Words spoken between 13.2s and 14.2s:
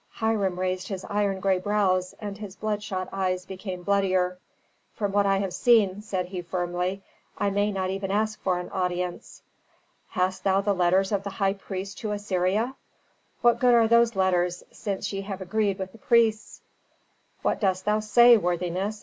"What good are those